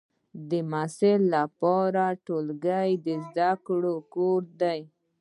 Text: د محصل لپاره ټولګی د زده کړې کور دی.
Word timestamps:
د 0.49 0.51
محصل 0.71 1.21
لپاره 1.35 2.03
ټولګی 2.25 2.89
د 3.05 3.07
زده 3.27 3.51
کړې 3.65 3.95
کور 4.13 4.41
دی. 4.61 4.79